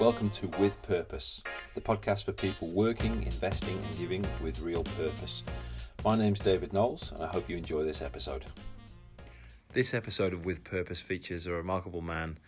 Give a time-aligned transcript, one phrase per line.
[0.00, 1.44] Welcome to With Purpose,
[1.74, 5.44] the podcast for people working, investing, and giving with real purpose.
[6.04, 8.44] My name's David Knowles, and I hope you enjoy this episode.
[9.72, 12.38] This episode of With Purpose features a remarkable man,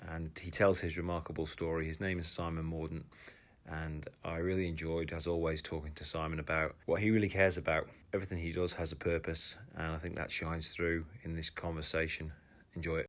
[0.00, 1.86] and he tells his remarkable story.
[1.86, 3.06] His name is Simon Mordant,
[3.66, 7.88] and I really enjoyed, as always, talking to Simon about what he really cares about.
[8.12, 12.32] Everything he does has a purpose, and I think that shines through in this conversation.
[12.76, 13.06] Enjoy it.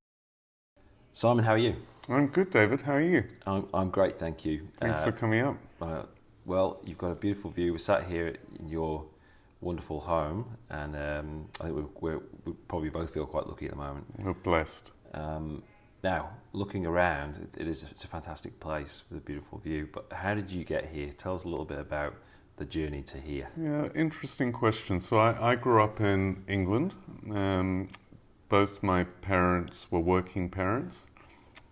[1.12, 1.76] Simon, how are you?
[2.10, 2.82] I'm good, David.
[2.82, 3.24] How are you?
[3.46, 4.68] I'm, I'm great, thank you.
[4.80, 5.58] Thanks uh, for coming up.
[5.82, 6.04] Uh,
[6.46, 7.72] well, you've got a beautiful view.
[7.72, 9.06] We're sat here in your
[9.62, 13.72] wonderful home, and um, I think we're, we're, we probably both feel quite lucky at
[13.72, 14.06] the moment.
[14.20, 14.92] We're blessed.
[15.14, 15.64] Um,
[16.04, 19.88] now, looking around, it, it is it's a fantastic place with a beautiful view.
[19.94, 21.10] But how did you get here?
[21.18, 22.16] Tell us a little bit about
[22.58, 23.48] the journey to here.
[23.56, 25.00] Yeah, interesting question.
[25.00, 26.94] So I, I grew up in England.
[27.32, 27.88] Um,
[28.50, 31.08] both my parents were working parents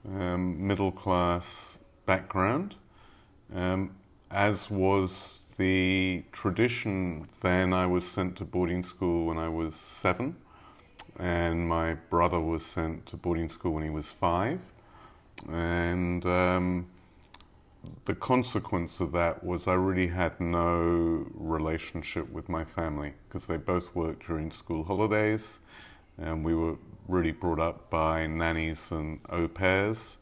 [0.08, 2.76] um, middle class background,
[3.54, 3.96] um,
[4.30, 7.74] as was the tradition then.
[7.74, 10.36] I was sent to boarding school when I was seven,
[11.20, 14.60] and my brother was sent to boarding school when he was five.
[15.50, 16.88] And um,
[18.06, 23.58] the consequence of that was I really had no relationship with my family because they
[23.58, 25.60] both worked during school holidays,
[26.18, 30.18] and we were really brought up by nannies and au pairs.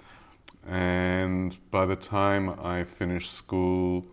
[0.67, 4.05] And by the time I finished school,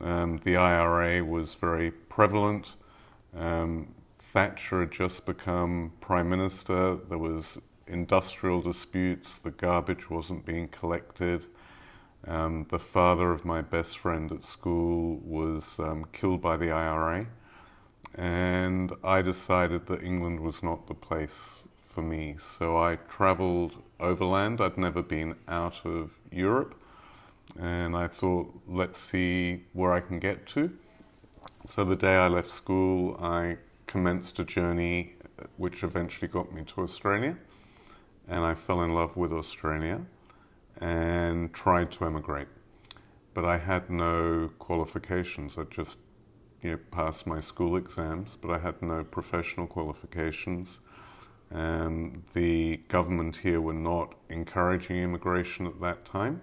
[0.00, 2.74] um, the IRA was very prevalent.
[3.36, 6.96] Um, Thatcher had just become prime minister.
[6.96, 9.38] There was industrial disputes.
[9.38, 11.46] The garbage wasn't being collected.
[12.26, 17.26] Um, the father of my best friend at school was um, killed by the IRA,
[18.14, 21.63] and I decided that England was not the place
[21.94, 22.36] for me.
[22.38, 24.60] So I traveled overland.
[24.60, 26.74] I'd never been out of Europe.
[27.58, 30.76] And I thought, let's see where I can get to.
[31.72, 35.14] So the day I left school, I commenced a journey
[35.56, 37.36] which eventually got me to Australia.
[38.28, 40.00] And I fell in love with Australia
[40.80, 42.48] and tried to emigrate.
[43.34, 45.56] But I had no qualifications.
[45.58, 45.98] I just
[46.62, 50.78] you know, passed my school exams, but I had no professional qualifications.
[51.50, 56.42] The government here were not encouraging immigration at that time.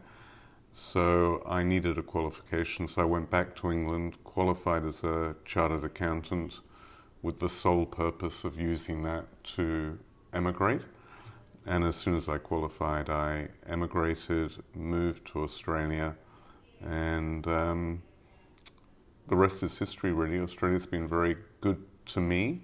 [0.73, 2.87] So I needed a qualification.
[2.87, 6.59] So I went back to England, qualified as a chartered accountant
[7.21, 9.99] with the sole purpose of using that to
[10.33, 10.83] emigrate.
[11.65, 16.15] And as soon as I qualified, I emigrated, moved to Australia,
[16.81, 18.01] and um,
[19.27, 20.39] the rest is history, really.
[20.39, 22.63] Australia's been very good to me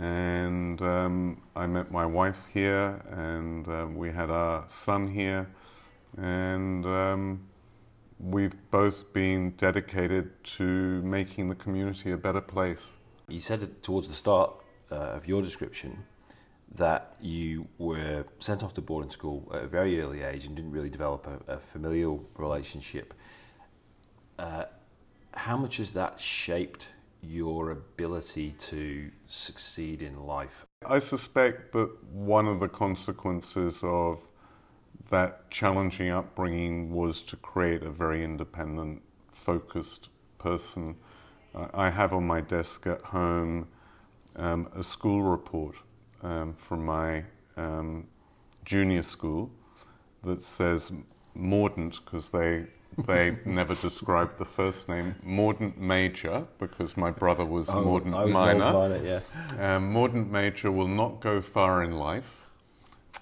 [0.00, 5.48] and um, I met my wife here, and um, we had our son here,
[6.16, 7.46] and um,
[8.18, 12.92] we've both been dedicated to making the community a better place.
[13.28, 14.52] You said it towards the start
[14.90, 16.04] uh, of your description
[16.74, 20.72] that you were sent off to boarding school at a very early age and didn't
[20.72, 23.12] really develop a, a familial relationship.
[24.38, 24.64] Uh,
[25.34, 26.88] how much has that shaped
[27.22, 30.66] your ability to succeed in life?
[30.84, 34.26] I suspect that one of the consequences of
[35.10, 40.96] that challenging upbringing was to create a very independent, focused person.
[41.74, 43.68] I have on my desk at home
[44.36, 45.76] um, a school report
[46.22, 47.24] um, from my
[47.56, 48.08] um,
[48.64, 49.50] junior school
[50.24, 50.90] that says
[51.34, 52.66] Mordant, because they
[53.06, 58.32] they never described the first name Mordant Major because my brother was oh, Mordant was
[58.32, 58.72] Minor.
[58.72, 59.22] Minor
[59.58, 59.76] yeah.
[59.76, 62.46] um, Mordant Major will not go far in life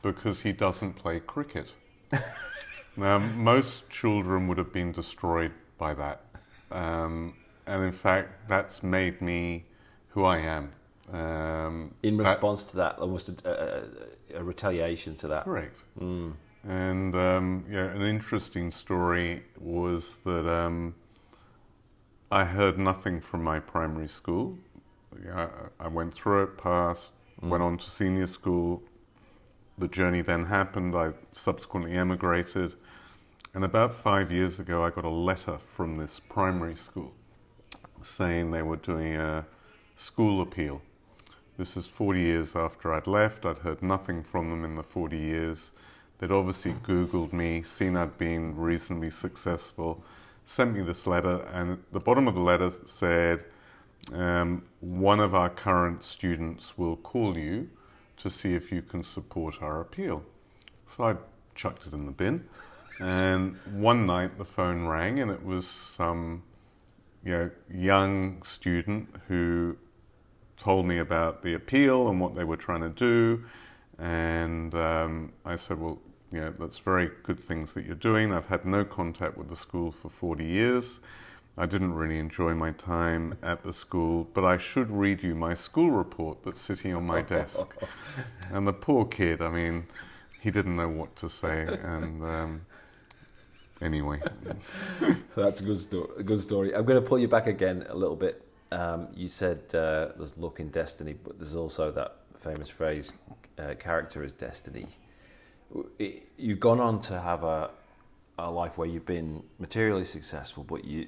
[0.03, 1.75] because he doesn't play cricket.
[2.97, 6.23] now, most children would have been destroyed by that.
[6.71, 7.35] Um,
[7.67, 9.65] and in fact, that's made me
[10.09, 10.73] who I am.
[11.13, 13.89] Um, in response that, to that, almost a,
[14.35, 15.45] a, a, retaliation to that.
[15.45, 15.77] Correct.
[15.99, 16.35] Mm.
[16.67, 20.95] And um, yeah, an interesting story was that um,
[22.31, 24.59] I heard nothing from my primary school.
[25.35, 25.49] I,
[25.79, 27.13] I went through it, passed,
[27.43, 27.49] mm.
[27.49, 28.83] went on to senior school.
[29.79, 30.95] The journey then happened.
[30.95, 32.75] I subsequently emigrated.
[33.55, 37.13] And about five years ago, I got a letter from this primary school
[38.03, 39.47] saying they were doing a
[39.97, 40.83] school appeal.
[41.59, 43.45] This is 40 years after I'd left.
[43.45, 45.73] I'd heard nothing from them in the 40 years.
[46.21, 50.05] They'd obviously Googled me, seen I'd been reasonably successful,
[50.45, 53.47] sent me this letter, and at the bottom of the letter said,
[54.13, 57.71] um, One of our current students will call you
[58.19, 60.23] to see if you can support our appeal.
[60.85, 61.17] So I
[61.55, 62.47] chucked it in the bin.
[63.01, 66.43] And one night the phone rang, and it was some
[67.25, 69.75] you know, young student who
[70.59, 73.43] told me about the appeal and what they were trying to do.
[73.99, 75.99] And um, I said, Well,
[76.33, 78.33] you know, that's very good things that you're doing.
[78.33, 81.01] I've had no contact with the school for 40 years.
[81.59, 85.55] I didn't really enjoy my time at the school, but I should read you my
[85.55, 87.75] school report that's sitting on my desk.
[88.53, 89.87] and the poor kid, I mean,
[90.41, 91.67] he didn't know what to say.
[91.83, 92.61] And um,
[93.83, 94.21] anyway.
[95.37, 96.75] that's a good, sto- a good story.
[96.75, 98.47] I'm going to pull you back again a little bit.
[98.73, 103.13] Um, you said uh, there's luck in destiny, but there's also that famous phrase,
[103.59, 104.87] uh, character is destiny.
[105.99, 107.71] It, you've gone on to have a,
[108.39, 111.07] a life where you've been materially successful, but you,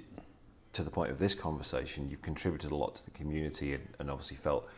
[0.73, 4.11] to the point of this conversation, you've contributed a lot to the community and, and
[4.11, 4.69] obviously felt,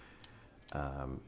[0.73, 1.21] um,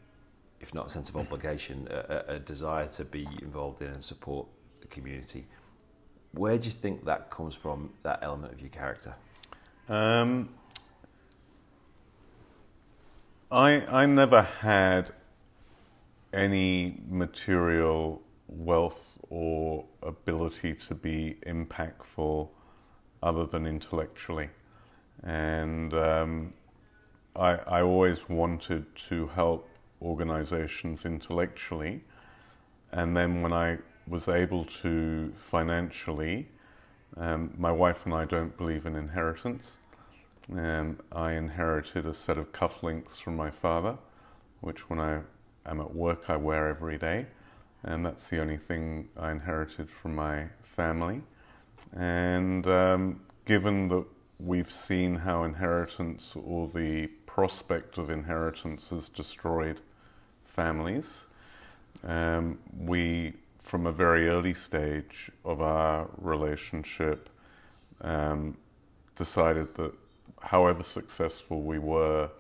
[0.61, 4.47] if not a sense of obligation, a, a, desire to be involved in and support
[4.81, 5.47] the community.
[6.33, 9.15] Where do you think that comes from, that element of your character?
[9.89, 10.49] Um,
[13.51, 15.13] I, I never had
[16.33, 22.49] any material wealth or ability to be impactful
[23.23, 24.49] other than intellectually.
[25.23, 26.53] And um,
[27.35, 29.69] I, I always wanted to help
[30.01, 32.05] organizations intellectually.
[32.93, 36.49] And then when I was able to financially,
[37.17, 39.73] um, my wife and I don't believe in inheritance.
[40.53, 43.99] Um, I inherited a set of cufflinks from my father,
[44.61, 45.23] which when I
[45.65, 47.27] am at work I wear every day
[47.87, 51.23] and that's the only thing I inherited from my family.
[51.95, 54.05] And um, given that
[54.41, 59.81] we've seen how inheritance or the prospect of inheritance has destroyed
[60.45, 61.27] families,
[62.05, 67.31] um, we, from a very early stage of our relationship,
[68.01, 68.57] um,
[69.15, 69.95] decided that
[70.43, 72.31] however successful we were,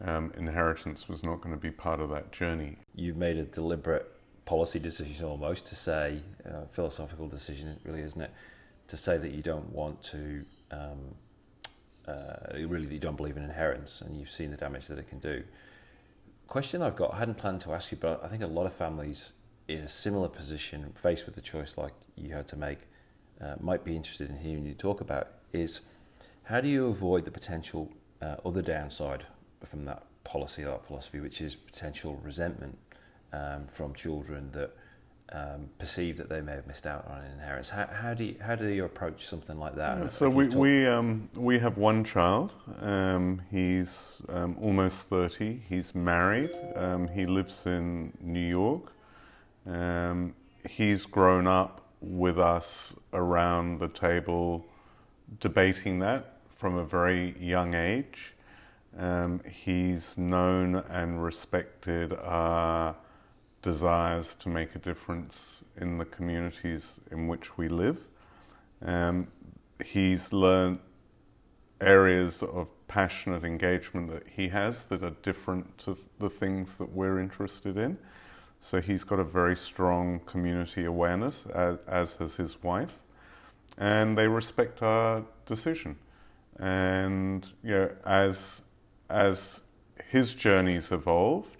[0.00, 2.76] um, inheritance was not going to be part of that journey.
[2.94, 4.10] You've made a deliberate
[4.44, 8.32] policy decision almost to say, uh, philosophical decision really, isn't it?
[8.88, 11.14] To say that you don't want to, um,
[12.06, 15.08] uh, really, that you don't believe in inheritance and you've seen the damage that it
[15.08, 15.44] can do.
[16.48, 18.72] Question I've got, I hadn't planned to ask you, but I think a lot of
[18.72, 19.34] families
[19.68, 22.78] in a similar position, faced with the choice like you had to make,
[23.40, 25.82] uh, might be interested in hearing you talk about is
[26.42, 27.88] how do you avoid the potential
[28.20, 29.24] uh, other downside
[29.64, 32.76] from that policy, that philosophy, which is potential resentment
[33.32, 34.74] um, from children that
[35.32, 37.70] um, perceive that they may have missed out on an inheritance.
[37.70, 39.98] How, how, do you how do you approach something like that?
[39.98, 42.52] Yeah, so we we um, we have one child.
[42.80, 45.62] Um, he's um, almost thirty.
[45.68, 46.50] He's married.
[46.74, 48.92] Um, he lives in New York.
[50.68, 54.66] he's grown up with us around the table,
[55.38, 58.34] debating that from a very young age.
[59.48, 62.96] he's known and respected our
[63.62, 68.06] desires to make a difference in the communities in which we live.
[68.82, 69.28] Um,
[69.84, 70.78] he's learned
[71.80, 77.20] areas of passionate engagement that he has that are different to the things that we're
[77.20, 77.98] interested in.
[78.60, 82.98] So he's got a very strong community awareness, as, as has his wife,
[83.78, 85.96] and they respect our decision.
[86.58, 88.60] And you know, as
[89.08, 89.60] as
[90.10, 91.59] his journey's evolved,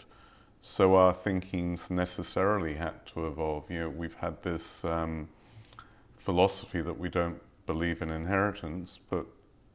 [0.63, 3.71] so our thinking's necessarily had to evolve.
[3.71, 5.29] You know, we've had this um,
[6.19, 9.27] philosophy that we don't believe in inheritance, but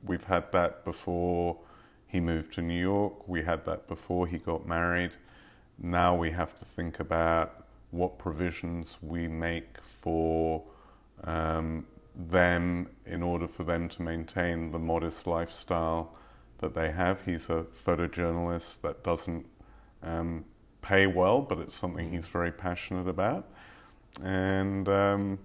[0.04, 1.58] we've had that before
[2.08, 3.28] he moved to New York.
[3.28, 5.12] We had that before he got married.
[5.80, 10.64] Now we have to think about what provisions we make for
[11.24, 16.16] um, them in order for them to maintain the modest lifestyle
[16.60, 17.26] that they have.
[17.26, 19.46] He's a photojournalist that doesn't
[20.04, 20.46] um,
[20.86, 23.48] pay well, but it's something he's very passionate about.
[24.24, 25.40] And um,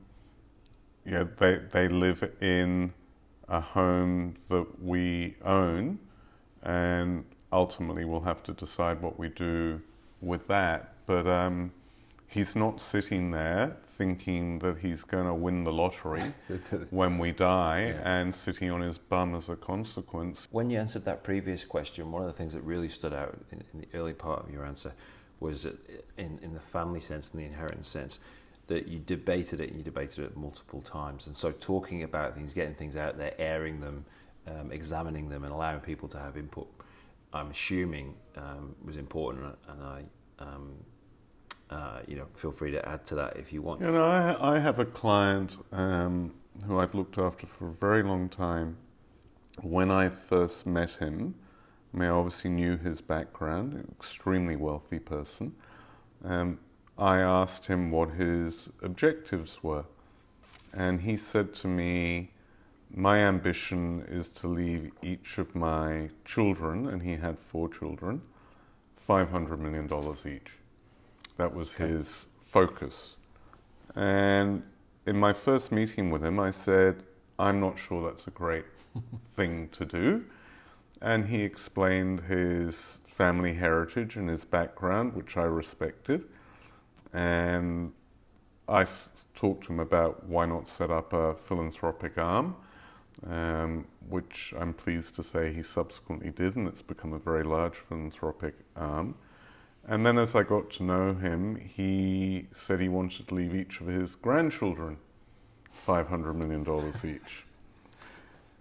[1.04, 2.92] yeah, they they live in
[3.48, 5.98] a home that we own,
[6.62, 9.80] and ultimately we'll have to decide what we do
[10.20, 10.94] with that.
[11.06, 11.72] But um,
[12.28, 16.32] he's not sitting there thinking that he's going to win the lottery
[16.90, 18.18] when we die yeah.
[18.18, 20.48] and sitting on his bum as a consequence.
[20.50, 23.62] When you answered that previous question, one of the things that really stood out in,
[23.74, 24.94] in the early part of your answer
[25.40, 25.66] was
[26.16, 28.20] in, in the family sense and the inheritance sense
[28.70, 31.26] that you debated it and you debated it multiple times.
[31.26, 34.04] And so talking about things, getting things out there, airing them,
[34.46, 36.68] um, examining them, and allowing people to have input,
[37.32, 39.56] I'm assuming um, was important.
[39.68, 40.02] And I,
[40.38, 40.72] um,
[41.68, 43.80] uh, you know, feel free to add to that if you want.
[43.80, 46.32] You know, I, I have a client um,
[46.64, 48.76] who I've looked after for a very long time.
[49.62, 51.34] When I first met him,
[51.98, 55.54] I obviously knew his background, an extremely wealthy person.
[56.24, 56.58] Um,
[56.96, 59.84] I asked him what his objectives were.
[60.72, 62.30] And he said to me,
[62.94, 68.22] My ambition is to leave each of my children, and he had four children,
[69.08, 69.90] $500 million
[70.26, 70.52] each.
[71.38, 71.88] That was okay.
[71.88, 73.16] his focus.
[73.96, 74.62] And
[75.06, 77.02] in my first meeting with him, I said,
[77.38, 78.66] I'm not sure that's a great
[79.36, 80.24] thing to do.
[81.02, 86.24] And he explained his family heritage and his background, which I respected.
[87.12, 87.92] And
[88.68, 88.86] I
[89.34, 92.56] talked to him about why not set up a philanthropic arm,
[93.26, 97.74] um, which I'm pleased to say he subsequently did, and it's become a very large
[97.76, 99.16] philanthropic arm.
[99.88, 103.80] And then as I got to know him, he said he wanted to leave each
[103.80, 104.98] of his grandchildren
[105.86, 106.64] $500 million
[107.04, 107.46] each.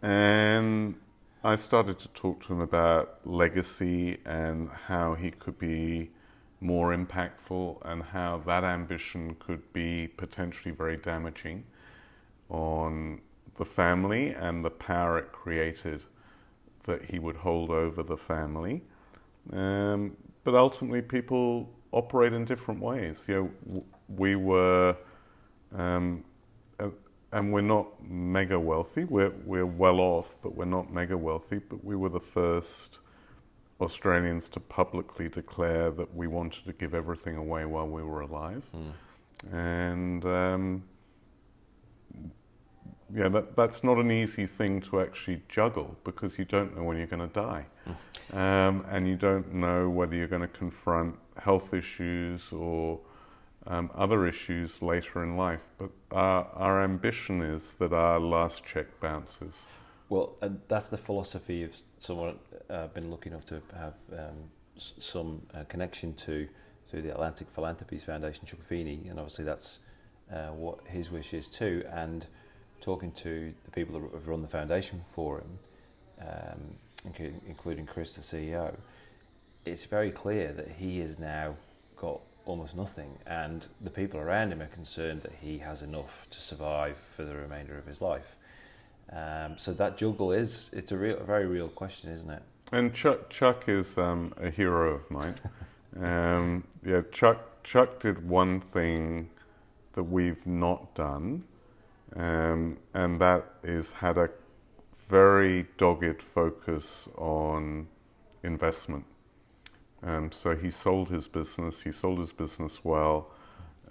[0.02, 0.96] And
[1.42, 6.12] I started to talk to him about legacy and how he could be
[6.60, 11.64] more impactful and how that ambition could be potentially very damaging
[12.50, 13.22] on
[13.56, 16.04] the family and the power it created
[16.84, 18.82] that he would hold over the family.
[19.54, 23.24] Um, but ultimately, people operate in different ways.
[23.30, 24.98] You know, we were,
[25.74, 26.26] um,
[27.32, 29.04] and we're not mega wealthy.
[29.04, 31.60] We're we're well off, but we're not mega wealthy.
[31.60, 33.00] But we were the first
[33.82, 38.64] Australians to publicly declare that we wanted to give everything away while we were alive.
[38.76, 39.54] Mm.
[39.54, 40.84] And um,
[43.14, 46.98] yeah, that, that's not an easy thing to actually juggle because you don't know when
[46.98, 47.66] you're going to die.
[47.88, 48.38] Mm.
[48.38, 53.00] Um, and you don't know whether you're going to confront health issues or
[53.66, 55.72] um, other issues later in life.
[55.78, 59.54] But our, our ambition is that our last check bounces.
[60.10, 62.40] Well, and that's the philosophy of someone
[62.70, 64.36] I've uh, been lucky enough to have um,
[64.76, 66.48] s- some uh, connection to
[66.90, 69.80] through the Atlantic Philanthropies Foundation, Chuck Feeney, and obviously that's
[70.34, 71.84] uh, what his wish is too.
[71.92, 72.26] And
[72.82, 75.60] talking to the people that have run the foundation for him,
[76.28, 78.74] um, including Chris, the CEO,
[79.66, 81.56] it's very clear that he has now
[81.98, 86.42] got almost nothing, and the people around him are concerned that he has enough to
[86.42, 88.36] survive for the remainder of his life.
[89.12, 92.42] Um, so that juggle is it's a real, a very real question, isn't it?
[92.72, 95.36] And Chuck, Chuck is um, a hero of mine.
[96.02, 99.30] um, yeah, Chuck, Chuck did one thing
[99.94, 101.44] that we've not done,
[102.16, 104.30] um, and that is had a
[105.08, 107.88] very dogged focus on
[108.44, 109.06] investment.
[110.04, 111.82] Um, so he sold his business.
[111.82, 113.32] He sold his business well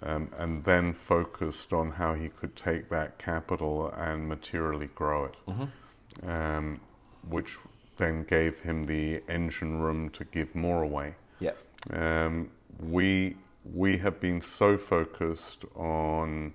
[0.01, 5.35] um, and then focused on how he could take that capital and materially grow it,
[5.47, 6.29] mm-hmm.
[6.29, 6.79] um,
[7.27, 7.57] which
[7.97, 11.15] then gave him the engine room to give more away.
[11.39, 11.51] Yeah.
[11.91, 12.49] Um,
[12.79, 13.35] we
[13.73, 16.53] we have been so focused on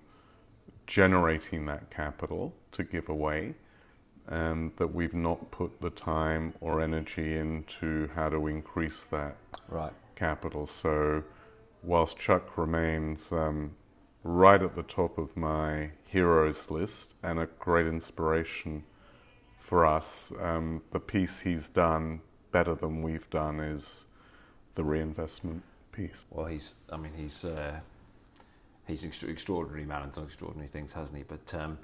[0.86, 3.54] generating that capital to give away
[4.28, 9.36] um, that we've not put the time or energy into how to increase that
[9.68, 9.92] right.
[10.16, 10.66] capital.
[10.66, 11.24] So
[11.82, 13.72] whilst Chuck remains um,
[14.22, 18.84] right at the top of my heroes list and a great inspiration
[19.56, 22.20] for us, um, the piece he's done
[22.52, 24.06] better than we've done is
[24.74, 25.62] the reinvestment
[25.92, 26.26] piece.
[26.30, 27.80] Well, he's, I mean, he's, uh,
[28.86, 31.24] he's an extraordinary man and done extraordinary things, hasn't he?
[31.24, 31.78] But um,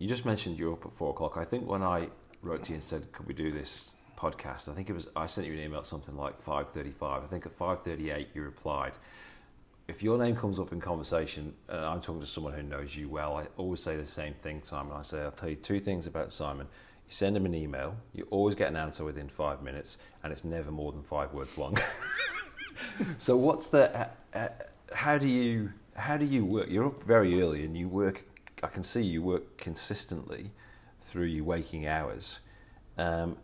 [0.00, 1.36] you just mentioned you're up at four o'clock.
[1.36, 2.08] I think when I
[2.42, 4.68] wrote to you and said, could we do this podcast.
[4.68, 7.24] I think it was I sent you an email something like 5:35.
[7.24, 8.98] I think at 5:38 you replied.
[9.88, 13.08] If your name comes up in conversation, and I'm talking to someone who knows you
[13.08, 14.92] well, I always say the same thing, Simon.
[14.96, 16.68] I say I'll tell you two things about Simon.
[17.08, 20.44] You send him an email, you always get an answer within five minutes, and it's
[20.44, 21.76] never more than five words long.
[23.18, 24.48] so what's the uh, uh,
[24.92, 26.68] how do you how do you work?
[26.68, 28.24] You're up very early and you work.
[28.62, 30.50] I can see you work consistently
[31.00, 32.40] through your waking hours.
[32.98, 33.36] Um,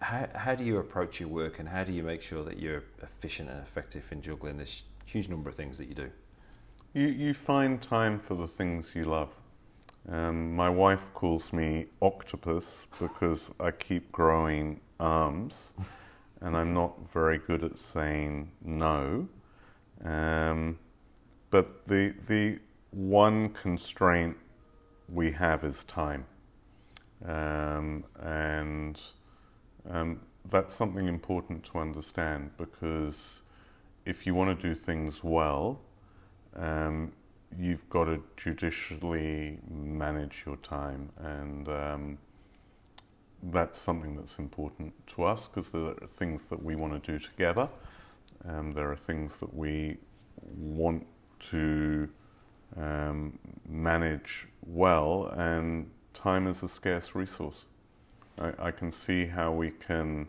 [0.00, 2.84] how, how do you approach your work and how do you make sure that you're
[3.02, 6.10] efficient and effective in juggling this huge number of things that you do?
[6.92, 9.30] You, you find time for the things you love.
[10.08, 15.72] Um, my wife calls me octopus because I keep growing arms
[16.40, 19.26] and I'm not very good at saying no.
[20.04, 20.78] Um,
[21.50, 22.58] but the, the
[22.90, 24.36] one constraint
[25.08, 26.26] we have is time.
[27.24, 29.00] Um, and
[29.88, 30.20] um,
[30.50, 33.40] that's something important to understand because
[34.04, 35.80] if you want to do things well,
[36.56, 37.12] um,
[37.58, 42.18] you've got to judicially manage your time, and um,
[43.44, 47.18] that's something that's important to us because there are things that we want to do
[47.18, 47.68] together.
[48.46, 49.96] Um, there are things that we
[50.40, 51.06] want
[51.50, 52.08] to
[52.76, 53.38] um,
[53.68, 57.64] manage well, and time is a scarce resource.
[58.38, 60.28] I, I, can see how we can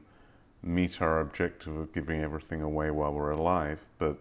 [0.61, 4.17] meet our objective of giving everything away while we're alive, but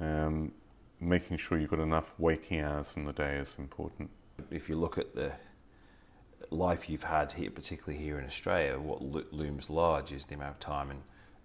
[0.00, 0.52] um,
[1.00, 4.08] making sure you've got enough waking hours in the day is important.
[4.50, 5.32] If you look at the
[6.50, 10.60] life you've had here, particularly here in Australia, what looms large is the amount of
[10.60, 11.02] time and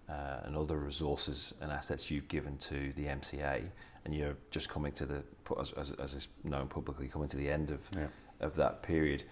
[0.08, 3.68] uh, and other resources and assets you've given to the MCA,
[4.08, 5.22] and you're just coming to the
[5.60, 8.06] as, as, as is known publicly, coming to the end of yeah.
[8.40, 9.24] of that period.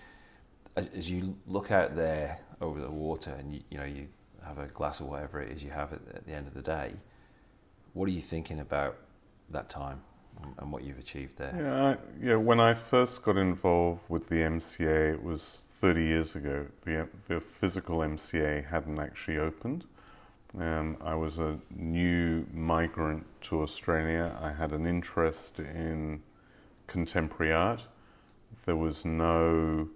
[0.77, 4.07] As, as, you look out there over the water, and you, you know you
[4.45, 6.61] have a glass or whatever it is you have at, at the end of the
[6.61, 6.93] day,
[7.95, 8.99] what are you thinking about
[9.51, 10.01] that time?
[10.59, 11.55] and what you've achieved there.
[11.59, 12.35] Yeah, I, yeah.
[12.35, 16.67] When I first got involved with the MCA, it was 30 years ago.
[16.85, 19.87] The, the physical MCA hadn't actually opened.
[20.59, 24.37] I was a new migrant to Australia.
[24.41, 26.23] I had an interest in
[26.87, 27.85] contemporary art.
[28.65, 29.89] There was no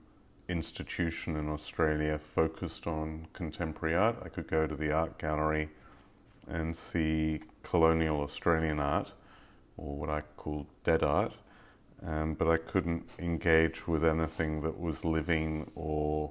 [0.49, 4.17] institution in Australia focused on contemporary art.
[4.23, 5.69] I could go to the art gallery
[6.49, 9.13] and see colonial Australian art
[9.77, 11.33] or what I call dead art,
[12.07, 16.31] um, but I couldn't engage with anything that was living or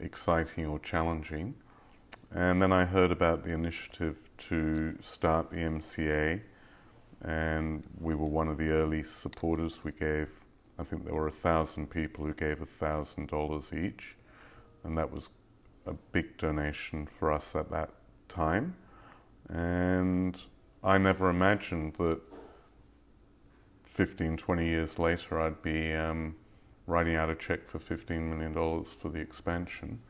[0.00, 1.54] exciting or challenging.
[2.36, 6.42] And then I heard about the initiative to start the MCA,
[7.22, 9.82] and we were one of the early supporters.
[9.82, 10.28] We gave,
[10.78, 14.16] I think there were a thousand people who gave a thousand dollars each,
[14.84, 15.30] and that was
[15.86, 17.88] a big donation for us at that
[18.28, 18.76] time.
[19.48, 20.36] And
[20.84, 22.20] I never imagined that
[23.84, 26.36] 15, 20 years later, I'd be um,
[26.86, 30.00] writing out a check for $15 million for the expansion.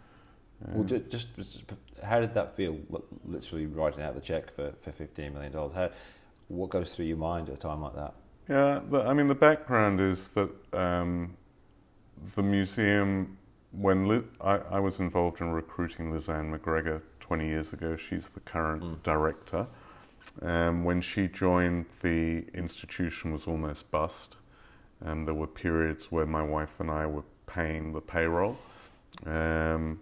[0.69, 1.59] Well, just, just,
[2.03, 2.79] how did that feel,
[3.25, 5.53] literally writing out the check for, for $15 million?
[5.53, 5.91] How,
[6.49, 8.15] what goes through your mind at a time like that?
[8.49, 11.37] Yeah, the, I mean, the background is that um,
[12.35, 13.37] the museum,
[13.73, 18.31] when Li- I, I, was involved in recruiting Liz Ann Macgregor 20 years ago, she's
[18.31, 19.03] the current mm.
[19.03, 19.67] director.
[20.43, 24.37] Um, when she joined, the institution was almost bust.
[25.01, 28.57] and there were periods where my wife and I were paying the payroll.
[29.27, 30.01] Um,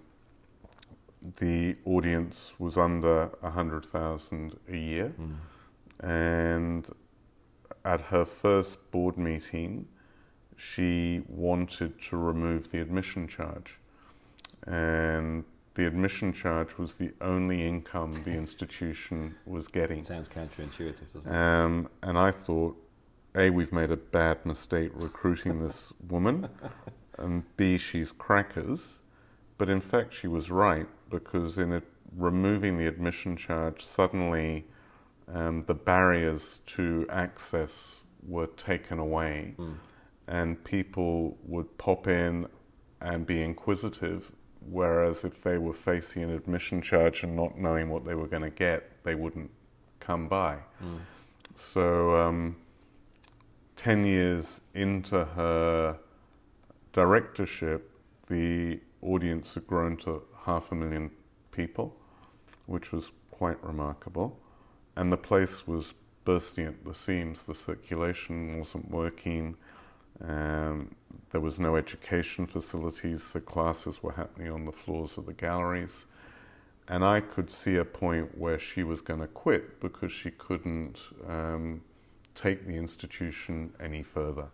[1.39, 5.15] the audience was under 100,000 a year.
[5.19, 5.37] Mm.
[6.07, 6.95] And
[7.85, 9.87] at her first board meeting,
[10.57, 13.79] she wanted to remove the admission charge.
[14.67, 20.01] And the admission charge was the only income the institution was getting.
[20.01, 21.37] It sounds counterintuitive, doesn't it?
[21.37, 22.77] Um, and I thought,
[23.35, 26.49] A, we've made a bad mistake recruiting this woman,
[27.19, 29.01] and B, she's crackers.
[29.57, 30.87] But in fact, she was right
[31.19, 31.85] because in it,
[32.17, 34.65] removing the admission charge, suddenly
[35.33, 39.75] um, the barriers to access were taken away, mm.
[40.29, 42.47] and people would pop in
[43.01, 44.31] and be inquisitive
[44.71, 48.43] Whereas if they were facing an admission charge and not knowing what they were going
[48.43, 49.51] to get, they wouldn't
[50.01, 50.59] come by.
[50.83, 51.01] Mm.
[51.55, 52.57] So, um,
[53.77, 55.99] 10 years into her
[56.93, 57.91] directorship,
[58.29, 61.11] the audience had grown to half a million
[61.51, 61.95] people,
[62.67, 64.39] which was quite remarkable.
[64.97, 67.45] And the place was bursting at the seams.
[67.45, 69.57] The circulation wasn't working.
[70.23, 70.95] Um,
[71.31, 73.33] there was no education facilities.
[73.33, 76.07] The classes were happening on the floors of the galleries.
[76.89, 80.99] And I could see a point where she was going to quit because she couldn't
[81.27, 81.83] um,
[82.35, 84.47] take the institution any further.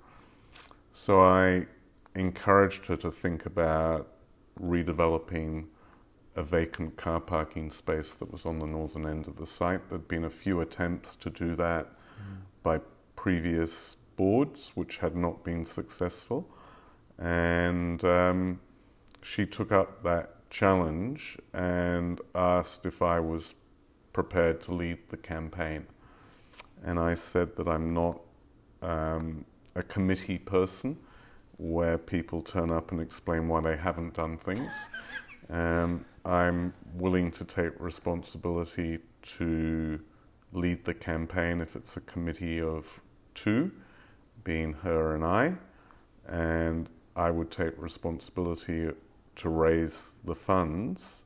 [0.93, 1.67] So I
[2.15, 4.09] encouraged her to think about
[4.61, 5.67] redeveloping
[6.37, 9.89] a vacant car parking space that was on the northern end of the site.
[9.89, 12.39] There'd been a few attempts to do that mm.
[12.63, 12.81] by
[13.17, 16.49] previous boards, which had not been successful.
[17.19, 18.61] And um,
[19.23, 23.55] she took up that challenge and asked if I was
[24.13, 25.87] prepared to lead the campaign.
[26.85, 28.21] And I said that I'm not
[28.83, 30.97] um, a committee person
[31.59, 34.73] where people turn up and explain why they haven't done things.
[35.51, 40.01] Um, I'm willing to take responsibility to
[40.53, 43.01] lead the campaign if it's a committee of
[43.35, 43.71] two
[44.45, 45.55] being her and I,
[46.29, 48.91] and I would take responsibility
[49.37, 51.25] to raise the funds.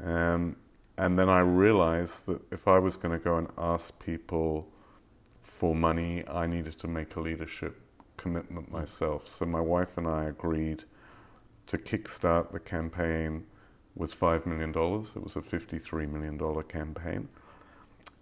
[0.00, 0.56] Um,
[0.98, 4.68] and then I realized that if I was going to go and ask people
[5.42, 7.80] for money, I needed to make a leadership
[8.16, 9.28] commitment myself.
[9.28, 10.84] So my wife and I agreed
[11.66, 13.46] to kickstart the campaign
[13.94, 14.70] was $5 million.
[14.70, 17.28] It was a $53 million campaign.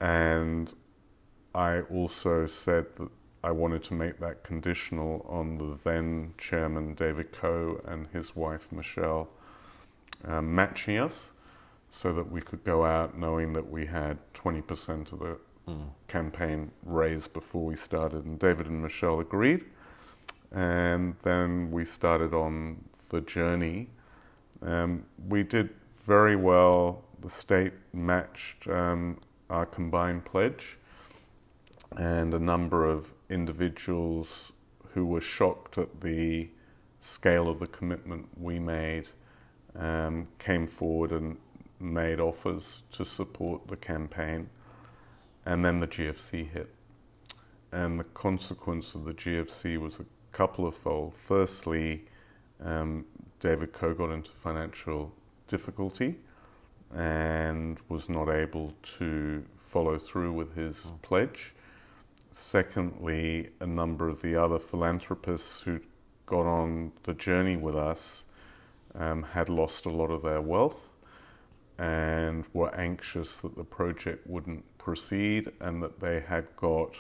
[0.00, 0.72] And
[1.55, 3.09] I also said that
[3.42, 8.70] I wanted to make that conditional on the then chairman David Coe and his wife
[8.70, 9.29] Michelle
[10.24, 11.33] um, matching us
[11.90, 15.88] so that we could go out knowing that we had 20% of the mm.
[16.07, 18.24] campaign raised before we started.
[18.24, 19.64] And David and Michelle agreed.
[20.53, 23.88] And then we started on the journey.
[24.62, 25.70] Um, we did
[26.04, 27.04] very well.
[27.20, 29.18] The state matched um,
[29.50, 30.78] our combined pledge,
[31.96, 34.52] and a number of individuals
[34.94, 36.48] who were shocked at the
[36.98, 39.08] scale of the commitment we made
[39.76, 41.36] um, came forward and
[41.78, 44.48] made offers to support the campaign.
[45.46, 46.74] And then the GFC hit.
[47.72, 51.14] And the consequence of the GFC was a couple of fold.
[51.14, 52.04] Firstly,
[52.64, 53.04] um,
[53.38, 55.12] David Coe got into financial
[55.48, 56.16] difficulty
[56.94, 61.02] and was not able to follow through with his mm.
[61.02, 61.54] pledge.
[62.32, 65.80] Secondly, a number of the other philanthropists who
[66.26, 68.24] got on the journey with us
[68.94, 70.88] um, had lost a lot of their wealth
[71.78, 76.94] and were anxious that the project wouldn't proceed and that they had got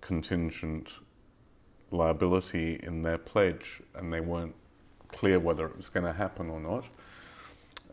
[0.00, 0.90] contingent
[1.90, 4.54] liability in their pledge and they weren't
[5.12, 6.84] clear whether it was going to happen or not.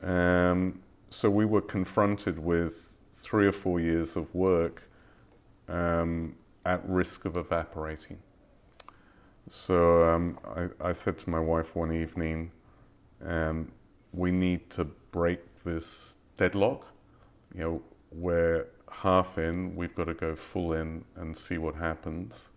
[0.01, 4.83] Um, so we were confronted with three or four years of work
[5.67, 8.17] um, at risk of evaporating.
[9.49, 12.51] So um, I, I, said to my wife one evening,
[13.25, 13.71] um,
[14.13, 16.85] we need to break this deadlock.
[17.55, 22.49] You know, we're half in, we've got to go full in and see what happens.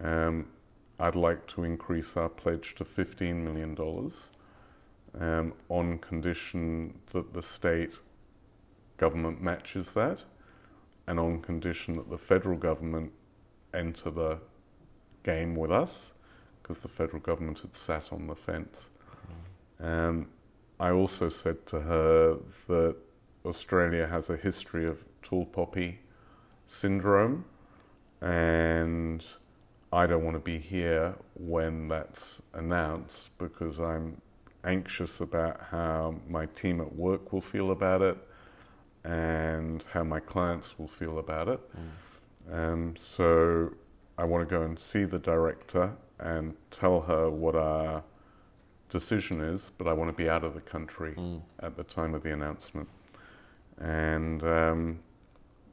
[0.00, 0.46] Um,
[0.98, 3.76] I'd like to increase our pledge to $15 million
[5.20, 7.94] um, on condition that the state
[8.96, 10.24] government matches that
[11.06, 13.12] and on condition that the federal government
[13.72, 14.38] enter the
[15.24, 16.12] game with us
[16.62, 18.90] because the federal government had sat on the fence.
[19.80, 20.28] Um,
[20.78, 22.96] I also said to her that
[23.44, 26.00] Australia has a history of tall poppy
[26.66, 27.44] syndrome
[28.20, 29.24] and
[29.94, 34.20] I don't want to be here when that's announced because I'm
[34.64, 38.18] anxious about how my team at work will feel about it
[39.04, 41.60] and how my clients will feel about it.
[42.50, 42.72] Mm.
[42.72, 43.72] Um, so
[44.18, 48.02] I want to go and see the director and tell her what our
[48.88, 51.40] decision is, but I want to be out of the country mm.
[51.60, 52.88] at the time of the announcement.
[53.78, 55.00] And um,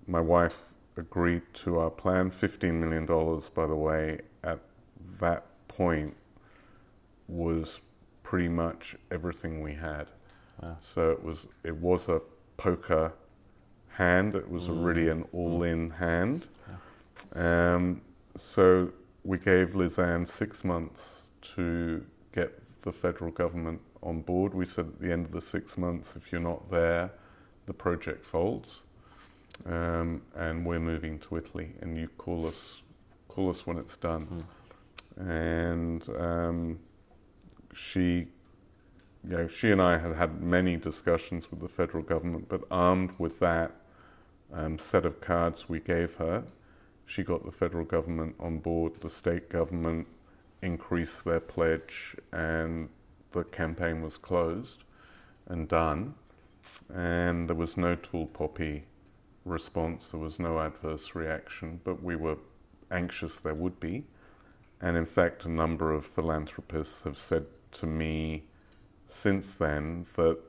[0.07, 2.31] my wife agreed to our plan.
[2.31, 3.05] $15 million,
[3.53, 4.59] by the way, at
[5.19, 6.15] that point
[7.27, 7.81] was
[8.23, 10.07] pretty much everything we had.
[10.61, 10.77] Wow.
[10.79, 12.21] So it was it was a
[12.57, 13.13] poker
[13.89, 14.35] hand.
[14.35, 14.85] It was mm.
[14.85, 15.97] really an all-in mm.
[15.97, 16.47] hand.
[17.35, 17.75] Yeah.
[17.75, 18.01] Um,
[18.35, 18.91] so
[19.23, 24.53] we gave Liz Ann six months to get the federal government on board.
[24.53, 27.11] We said at the end of the six months, if you're not there,
[27.65, 28.83] the project folds
[29.65, 32.81] um, and we're moving to Italy, and you call us,
[33.27, 34.45] call us when it's done.
[35.19, 35.29] Mm.
[35.29, 36.79] And um,
[37.73, 38.27] she,
[39.23, 43.11] you know, she and I had had many discussions with the federal government, but armed
[43.17, 43.71] with that
[44.53, 46.43] um, set of cards we gave her,
[47.05, 49.01] she got the federal government on board.
[49.01, 50.07] The state government
[50.61, 52.89] increased their pledge, and
[53.31, 54.83] the campaign was closed
[55.47, 56.15] and done.
[56.93, 58.85] And there was no tall poppy
[59.45, 60.09] response.
[60.09, 62.37] There was no adverse reaction, but we were
[62.89, 64.05] anxious there would be.
[64.81, 68.43] And in fact, a number of philanthropists have said to me
[69.05, 70.39] since then that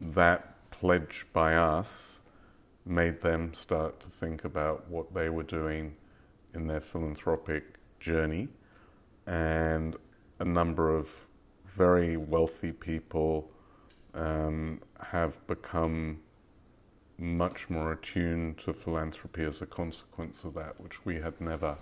[0.00, 2.20] that pledge by us
[2.86, 5.94] made them start to think about what they were doing
[6.54, 8.48] in their philanthropic journey.
[9.26, 9.96] And
[10.38, 11.08] a number of
[11.66, 13.50] very wealthy people
[14.14, 16.20] um, have become
[17.20, 21.76] much more attuned to philanthropy as a consequence of that, which we had never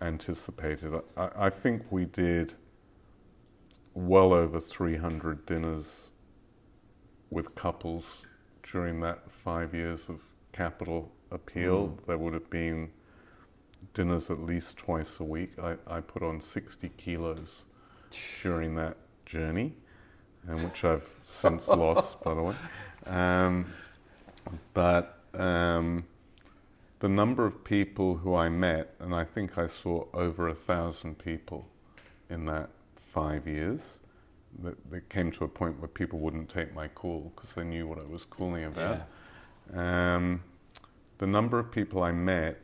[0.00, 0.92] anticipated.
[1.16, 2.54] I, I think we did
[3.94, 6.12] well over 300 dinners
[7.30, 8.22] with couples
[8.62, 10.20] during that five years of
[10.52, 11.88] capital appeal.
[11.88, 12.06] Mm.
[12.06, 12.90] There would have been
[13.94, 15.52] dinners at least twice a week.
[15.58, 17.64] I, I put on 60 kilos
[18.42, 19.74] during that journey,
[20.46, 22.54] and which I've since lost, by the way.
[23.06, 23.66] Um,
[24.74, 26.04] but um,
[27.00, 31.18] the number of people who I met, and I think I saw over a thousand
[31.18, 31.66] people
[32.30, 34.00] in that five years,
[34.62, 37.86] that, that came to a point where people wouldn't take my call because they knew
[37.86, 39.06] what I was calling about.
[39.72, 40.14] Yeah.
[40.16, 40.42] Um,
[41.18, 42.58] the number of people I met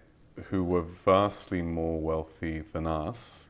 [0.45, 3.45] who were vastly more wealthy than us,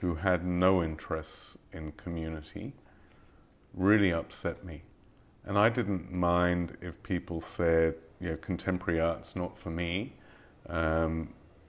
[0.00, 2.72] who had no interest in community,
[3.74, 4.82] really upset me.
[5.46, 10.12] And I didn't mind if people said, you know, contemporary art's not for me.
[10.68, 11.28] Um,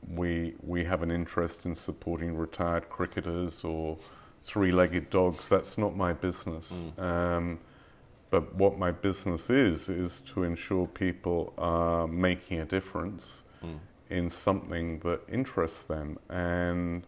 [0.09, 3.97] we, we have an interest in supporting retired cricketers or
[4.43, 5.47] three legged dogs.
[5.49, 6.73] That's not my business.
[6.97, 7.03] Mm.
[7.03, 7.59] Um,
[8.29, 13.77] but what my business is, is to ensure people are making a difference mm.
[14.09, 16.17] in something that interests them.
[16.29, 17.05] And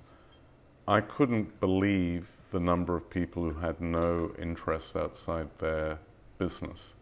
[0.87, 5.99] I couldn't believe the number of people who had no interest outside their
[6.39, 6.95] business.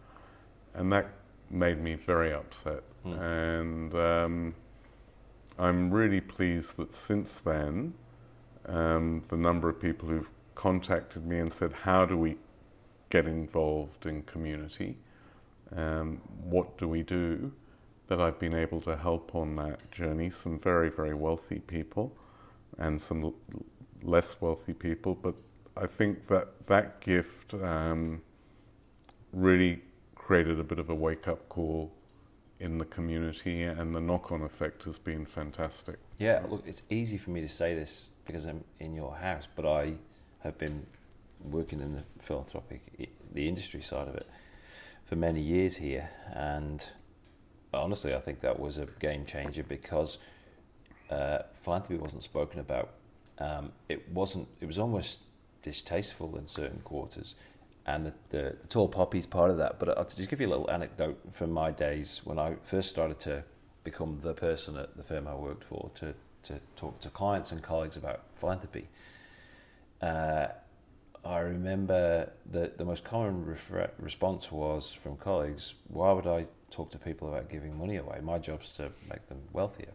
[0.73, 1.08] And that
[1.50, 2.84] made me very upset.
[3.06, 3.21] Mm.
[3.21, 4.56] And um,
[5.58, 7.93] I'm really pleased that since then,
[8.65, 12.36] um, the number of people who've contacted me and said, How do we
[13.10, 14.97] get involved in community?
[15.76, 17.52] Um, what do we do?
[18.08, 20.30] That I've been able to help on that journey.
[20.30, 22.15] Some very, very wealthy people
[22.78, 23.36] and some l-
[24.04, 25.15] less wealthy people.
[25.15, 25.36] But
[25.76, 28.21] I think that that gift um,
[29.33, 29.81] really
[30.15, 31.91] created a bit of a wake up call
[32.59, 35.97] in the community, and the knock on effect has been fantastic.
[36.17, 39.65] Yeah, look, it's easy for me to say this because I'm in your house, but
[39.65, 39.93] I
[40.39, 40.85] have been
[41.51, 42.81] working in the philanthropic,
[43.33, 44.27] the industry side of it,
[45.05, 46.83] for many years here, and
[47.73, 50.17] honestly, I think that was a game changer because
[51.09, 52.89] uh, philanthropy wasn't spoken about.
[53.39, 54.47] Um, it wasn't.
[54.59, 55.19] It was almost
[55.61, 57.35] distasteful in certain quarters
[57.88, 59.80] and the, the, the, tall poppies part of that.
[59.80, 63.19] But I'll just give you a little anecdote from my days when I first started
[63.21, 63.43] to
[63.84, 67.63] become the person at the firm I worked for to, to talk to clients and
[67.63, 68.89] colleagues about philanthropy.
[70.02, 70.47] Uh,
[71.23, 76.91] I remember that the most common refer- response was from colleagues, why would I talk
[76.91, 78.19] to people about giving money away?
[78.21, 79.91] My job's to make them wealthier.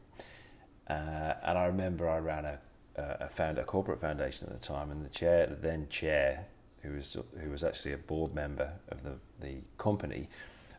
[0.88, 2.58] Uh, and I remember I ran a,
[2.96, 6.46] a, found, a corporate foundation at the time, and the chair, the then chair,
[6.82, 10.28] who was who was actually a board member of the the company,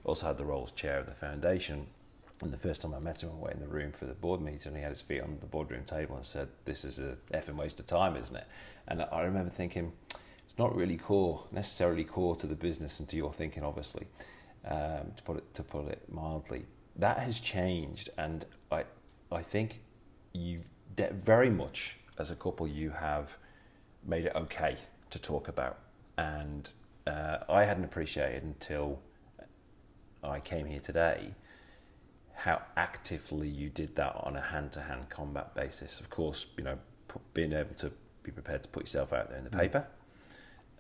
[0.04, 1.88] also had the role as chair of the foundation.
[2.42, 4.42] And the first time I met him, I went in the room for the board
[4.42, 7.18] meeting, and he had his feet on the boardroom table and said, "This is a
[7.34, 8.48] effing waste of time, isn't it?"
[8.88, 9.94] And I remember thinking,
[10.44, 14.08] it's not really core, necessarily core to the business and to your thinking, obviously,
[14.66, 16.66] um, to put it to put it mildly.
[16.98, 18.84] That has changed, and I
[19.32, 19.80] I think
[20.34, 20.64] you
[20.96, 23.38] very much as a couple you have
[24.04, 24.78] made it okay
[25.10, 25.80] to talk about
[26.18, 26.72] and
[27.08, 29.00] uh, I hadn't appreciated until
[30.24, 31.34] I came here today
[32.36, 36.00] how actively you did that on a hand-to-hand combat basis.
[36.00, 36.78] Of course, you know,
[37.34, 37.92] being able to
[38.24, 39.60] be prepared to put yourself out there in the mm.
[39.60, 39.86] paper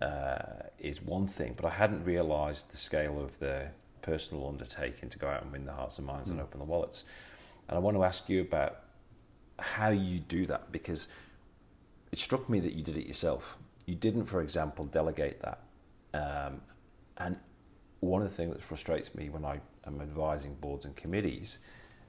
[0.02, 3.68] uh, is one thing, but I hadn't realised the scale of the
[4.02, 6.34] personal undertaking to go out and win the hearts and minds mm.
[6.34, 7.06] and open the wallets.
[7.70, 8.80] And I want to ask you about
[9.60, 11.08] how you do that because
[12.12, 15.60] it struck me that you did it yourself you didn't, for example, delegate that.
[16.14, 16.62] Um,
[17.18, 17.36] and
[18.00, 21.60] one of the things that frustrates me when I am advising boards and committees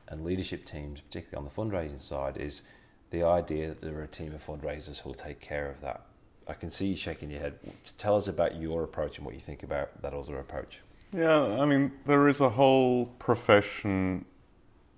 [0.08, 2.62] and leadership teams, particularly on the fundraising side, is
[3.10, 6.06] the idea that there are a team of fundraisers who will take care of that.
[6.46, 7.58] I can see you shaking your head.
[7.96, 10.80] Tell us about your approach and what you think about that other approach.
[11.12, 14.24] Yeah, I mean, there is a whole profession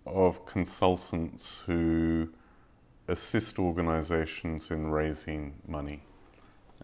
[0.07, 2.29] of consultants who
[3.07, 6.03] assist organizations in raising money.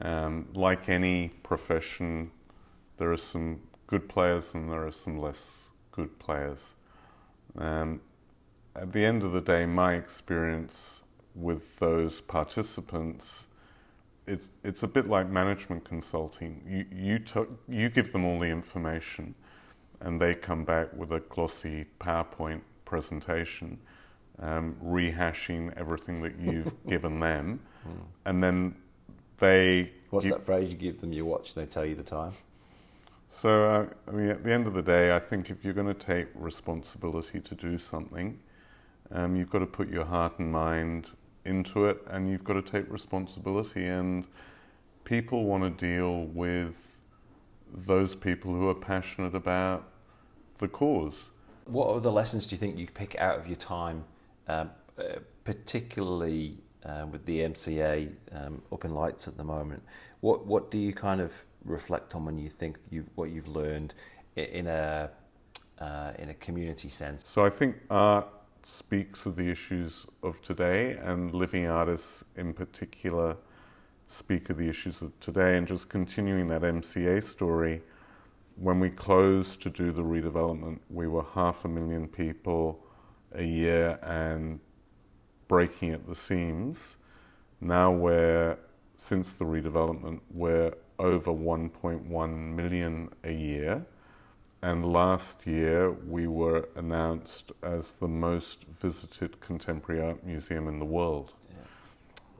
[0.03, 2.33] Um, like any profession,
[2.99, 6.75] there are some good players and there are some less good players.
[7.57, 8.01] Um,
[8.75, 11.03] at the end of the day, my experience
[11.35, 13.47] with those participants,
[14.27, 16.63] it's it's a bit like management consulting.
[16.67, 19.35] You you you give them all the information,
[20.01, 23.79] and they come back with a glossy PowerPoint presentation,
[24.39, 28.05] um, rehashing everything that you've given them, mm.
[28.25, 28.77] and then
[29.43, 29.91] they.
[30.11, 31.13] What's you, that phrase you give them?
[31.13, 32.33] You watch, and they tell you the time.
[33.29, 35.87] So, uh, I mean, at the end of the day, I think if you're going
[35.87, 38.39] to take responsibility to do something,
[39.11, 41.09] um, you've got to put your heart and mind
[41.45, 43.87] into it, and you've got to take responsibility.
[43.87, 44.27] And
[45.05, 46.77] people want to deal with
[47.75, 49.89] those people who are passionate about
[50.59, 51.31] the cause.
[51.65, 54.05] What are the lessons do you think you pick out of your time,
[54.49, 59.83] um, uh, particularly uh, with the MCA um, up in lights at the moment.
[60.21, 61.33] What what do you kind of
[61.65, 63.95] reflect on when you think you what you've learned
[64.37, 65.11] in a
[65.79, 67.27] uh, in a community sense?
[67.27, 68.29] So I think art
[68.65, 73.37] speaks of the issues of today, and living artists in particular
[74.07, 75.57] speak of the issues of today.
[75.57, 77.83] And just continuing that MCA story,
[78.57, 82.85] when we closed to do the redevelopment, we were half a million people
[83.35, 84.61] a year and
[85.53, 86.97] breaking at the seams.
[87.61, 88.57] Now we're,
[88.97, 93.85] since the redevelopment, we're over 1.1 million a year
[94.63, 100.85] and last year, we were announced as the most visited contemporary art museum in the
[100.85, 101.57] world, yeah.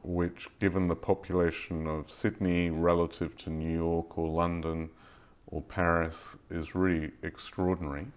[0.03, 4.89] which, given the population of Sydney relative to New York or London
[5.47, 8.07] or Paris, is really extraordinary.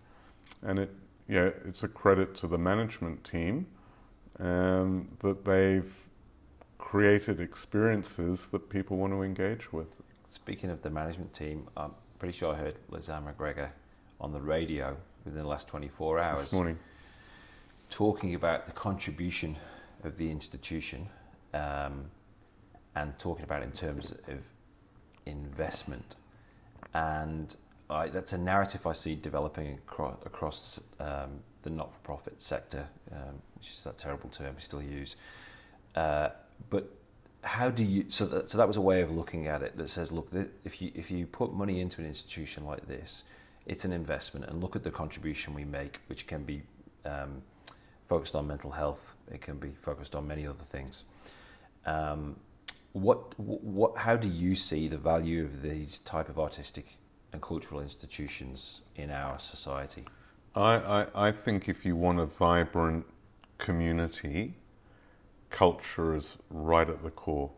[0.63, 0.95] And it,
[1.29, 3.67] yeah, it's a credit to the management team
[4.39, 5.93] um, that they've
[6.79, 9.89] created experiences that people want to engage with.
[10.29, 13.71] Speaking of the management team, I'm pretty sure I heard Liz Ann Macgregor
[14.21, 16.41] on the radio within the last 24 hours.
[16.41, 16.79] This morning.
[17.89, 19.57] Talking about the contribution
[20.05, 21.09] of the institution
[21.55, 22.05] um,
[22.95, 24.39] and talking about in terms of
[25.27, 26.17] investment.
[26.95, 27.55] And
[27.89, 32.87] I, that's a narrative I see developing across, across um, the not for profit sector,
[33.13, 35.17] um, which is that terrible term we still use.
[35.95, 36.31] Uh,
[36.71, 36.91] but
[37.43, 39.89] how do you so that, so that was a way of looking at it that
[39.89, 40.29] says look
[40.65, 43.23] if you if you put money into an institution like this
[43.67, 46.63] it's an investment and look at the contribution we make, which can be
[47.05, 47.43] um,
[48.09, 51.05] focused on mental health, it can be focused on many other things.
[51.85, 52.37] Um,
[52.93, 56.97] what, what, how do you see the value of these type of artistic
[57.37, 60.05] and cultural institutions in our society?
[60.55, 63.05] I, I, I think if you want a vibrant
[63.59, 64.55] community,
[65.51, 67.51] culture is right at the core.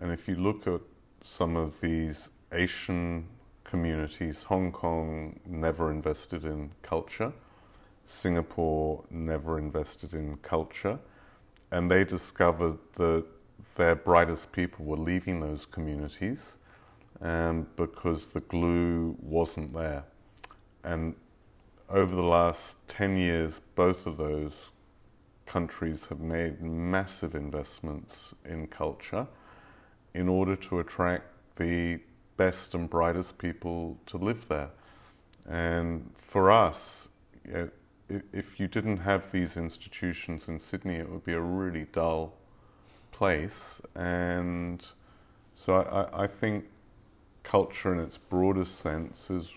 [0.00, 0.82] And if you look at
[1.22, 3.26] some of these Asian
[3.68, 4.42] communities.
[4.44, 7.32] Hong Kong never invested in culture.
[8.06, 10.98] Singapore never invested in culture.
[11.70, 13.26] And they discovered that
[13.76, 16.56] their brightest people were leaving those communities
[17.20, 20.04] um, because the glue wasn't there.
[20.84, 21.14] And
[21.88, 24.72] over the last 10 years, both of those
[25.46, 29.26] countries have made massive investments in culture
[30.14, 31.24] in order to attract
[31.56, 31.98] the
[32.36, 34.70] best and brightest people to live there.
[35.48, 37.08] And for us,
[38.08, 42.34] if you didn't have these institutions in Sydney, it would be a really dull
[43.10, 43.80] place.
[43.94, 44.84] And
[45.54, 46.68] so I, I think
[47.48, 49.54] culture in its broadest sense is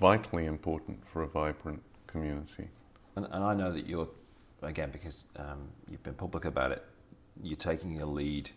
[0.00, 2.68] vitally important for a vibrant community.
[3.14, 4.08] And, and I know that you're,
[4.62, 6.84] again, because um, you've been public about it,
[7.44, 8.50] you're taking a lead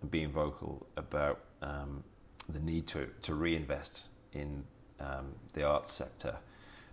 [0.00, 2.04] and being vocal about um,
[2.48, 4.62] the need to, to reinvest in
[5.00, 6.36] um, the arts sector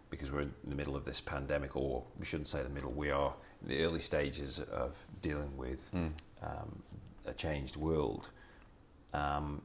[0.09, 3.11] because we're in the middle of this pandemic, or we shouldn't say the middle, we
[3.11, 6.09] are in the early stages of dealing with mm.
[6.41, 6.81] um,
[7.25, 8.29] a changed world.
[9.13, 9.61] Um,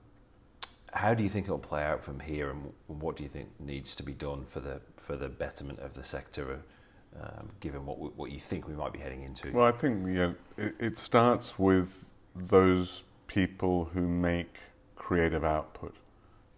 [0.93, 3.95] how do you think it'll play out from here, and what do you think needs
[3.97, 6.61] to be done for the for the betterment of the sector,
[7.21, 9.53] um, given what what you think we might be heading into?
[9.53, 14.59] Well, I think yeah, it, it starts with those people who make
[14.97, 15.95] creative output.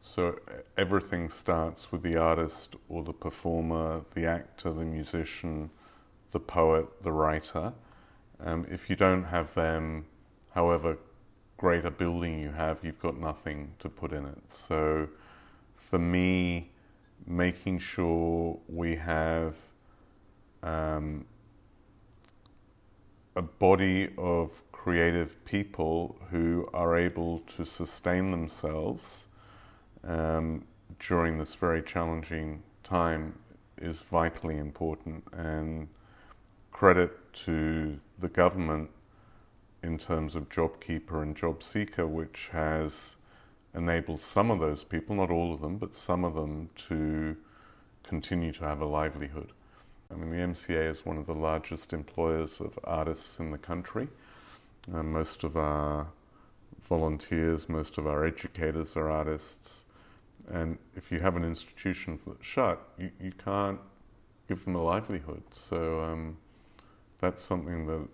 [0.03, 0.41] So
[0.77, 5.71] everything starts with the artist or the performer, the actor, the musician,
[6.33, 7.73] the poet, the writer.
[8.41, 10.07] Um, if you don't have them,
[10.51, 10.99] however
[11.63, 14.43] great a building you have, you've got nothing to put in it.
[14.51, 15.09] So
[15.77, 16.73] for me,
[17.25, 19.55] making sure we have
[20.65, 21.25] um,
[23.37, 29.27] a body of creative people who are able to sustain themselves
[30.03, 30.65] um,
[30.99, 33.39] during this very challenging time
[33.79, 35.23] is vitally important.
[35.33, 35.87] And
[36.73, 37.13] credit
[37.45, 38.91] to the government
[39.83, 43.17] in terms of JobKeeper and JobSeeker, which has
[43.75, 47.37] enabled some of those people, not all of them, but some of them, to
[48.03, 49.53] continue to have a livelihood.
[50.11, 54.09] I mean, the MCA is one of the largest employers of artists in the country.
[54.93, 56.07] Uh, most of our
[56.89, 59.85] volunteers, most of our educators are artists.
[60.51, 63.81] And if you have an institution that's shut, you, you can't
[64.49, 65.43] give them a livelihood.
[65.53, 66.37] So um,
[67.21, 68.07] that's something that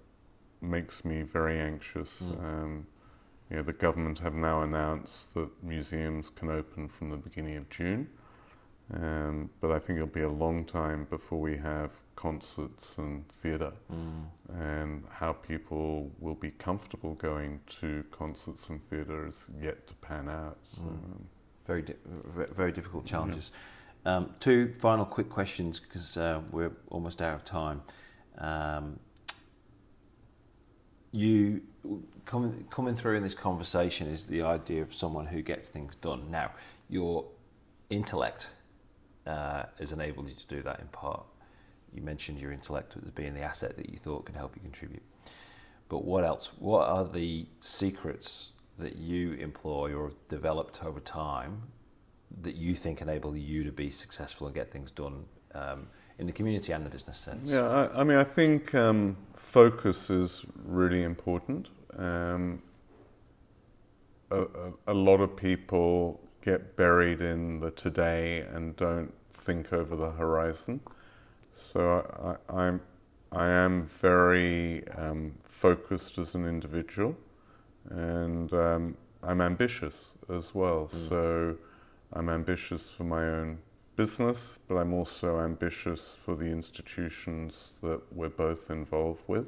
[0.60, 2.22] makes me very anxious.
[2.22, 2.44] Mm.
[2.44, 2.86] Um,
[3.50, 7.68] you know, the government have now announced that museums can open from the beginning of
[7.70, 8.08] June.
[8.92, 13.72] Um, but I think it'll be a long time before we have concerts and theatre,
[13.92, 14.24] mm.
[14.58, 20.28] and how people will be comfortable going to concerts and theatre is yet to pan
[20.28, 20.58] out.
[20.74, 21.20] So, mm.
[21.66, 21.94] Very, di-
[22.56, 23.52] very difficult challenges.
[24.06, 24.16] Yeah.
[24.16, 27.82] Um, two final quick questions because uh, we're almost out of time.
[28.38, 28.98] Um,
[31.12, 31.62] you
[32.24, 36.30] coming coming through in this conversation is the idea of someone who gets things done.
[36.30, 36.52] Now,
[36.88, 37.24] your
[37.90, 38.50] intellect
[39.26, 41.24] uh, has enabled you to do that in part.
[41.94, 45.02] You mentioned your intellect as being the asset that you thought could help you contribute.
[45.88, 46.50] But what else?
[46.58, 51.62] What are the secrets that you employ or have developed over time
[52.42, 55.86] that you think enable you to be successful and get things done um,
[56.18, 57.50] in the community and the business sense?
[57.50, 61.68] Yeah, I, I mean, I think um, focus is really important.
[61.96, 62.62] Um,
[64.30, 64.46] a, a,
[64.88, 70.80] a, lot of people get buried in the today and don't think over the horizon.
[71.52, 72.80] So I, I'm,
[73.32, 77.16] I am very um, focused as an individual,
[77.90, 80.90] and um, I'm ambitious as well.
[80.94, 81.08] Mm.
[81.08, 81.56] So
[82.12, 83.58] I'm ambitious for my own
[83.98, 89.46] business, but I'm also ambitious for the institutions that we're both involved with.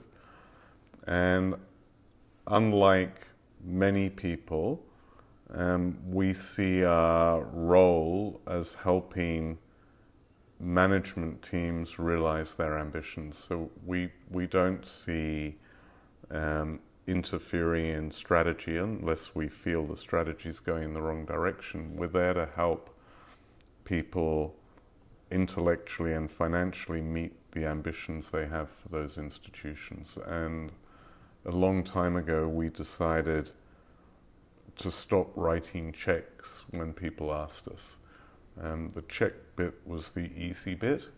[1.06, 1.54] And
[2.48, 3.28] unlike
[3.64, 4.82] many people,
[5.54, 9.56] um, we see our role as helping
[10.58, 13.38] management teams realize their ambitions.
[13.48, 15.58] So we we don't see
[16.32, 21.96] um, interfering in strategy unless we feel the strategy is going in the wrong direction.
[21.96, 22.89] We're there to help
[23.90, 24.54] people
[25.32, 30.16] intellectually and financially meet the ambitions they have for those institutions.
[30.26, 30.70] And
[31.44, 33.50] a long time ago, we decided
[34.76, 37.96] to stop writing checks when people asked us.
[38.62, 41.08] Um, the check bit was the easy bit.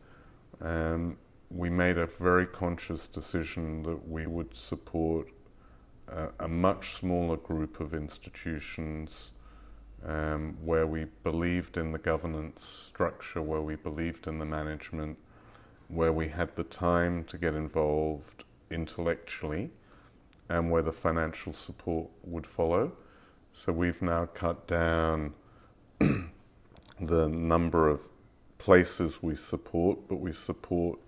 [0.61, 1.19] And
[1.51, 5.29] we made a very conscious decision that we would support
[6.09, 9.33] a, a much smaller group of institutions
[10.07, 15.19] um, where we believed in the governance structure, where we believed in the management,
[15.89, 19.71] where we had the time to get involved intellectually,
[20.49, 22.93] and where the financial support would follow.
[23.53, 25.35] So we've now cut down
[25.99, 28.09] the number of
[28.59, 30.99] places we support, but we support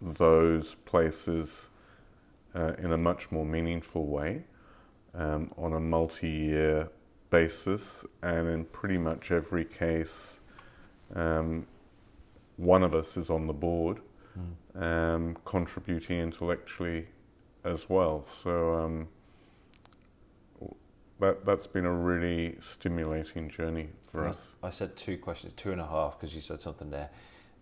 [0.00, 1.70] those places
[2.54, 4.44] uh, in a much more meaningful way
[5.14, 6.88] um, on a multi year
[7.30, 10.40] basis, and in pretty much every case,
[11.14, 11.66] um,
[12.56, 14.00] one of us is on the board,
[14.38, 14.82] mm.
[14.82, 17.06] um, contributing intellectually
[17.64, 18.24] as well.
[18.42, 19.08] So um,
[21.20, 24.38] that that's been a really stimulating journey for us.
[24.62, 27.10] I said two questions, two and a half, because you said something there.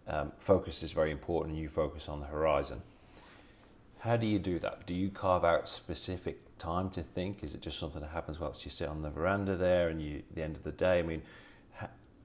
[0.07, 2.83] Um, focus is very important, and you focus on the horizon.
[4.01, 4.87] How do you do that?
[4.87, 7.43] Do you carve out specific time to think?
[7.43, 10.23] Is it just something that happens whilst you sit on the veranda there and you,
[10.35, 10.99] the end of the day?
[10.99, 11.23] I mean,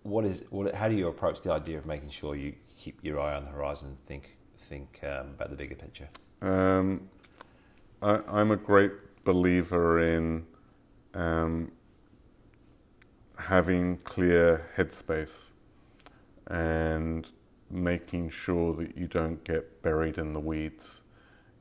[0.04, 3.20] what is, what, how do you approach the idea of making sure you keep your
[3.20, 6.08] eye on the horizon and think, think um, about the bigger picture?
[6.42, 7.10] Um,
[8.02, 8.92] I, I'm a great
[9.24, 10.46] believer in
[11.14, 11.72] um,
[13.38, 15.46] having clear headspace
[16.48, 17.28] and
[17.72, 21.02] making sure that you don't get buried in the weeds.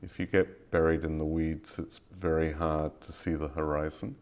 [0.03, 4.17] If you get buried in the weeds, it's very hard to see the horizon.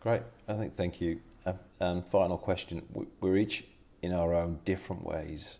[0.00, 1.20] Great, I think thank you.
[1.46, 2.82] Um, and final question:
[3.20, 3.64] We're each
[4.02, 5.58] in our own different ways,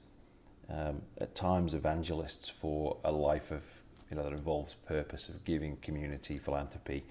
[0.69, 3.65] um, at times evangelists for a life of
[4.11, 7.05] you know that involves purpose of giving, community, philanthropy,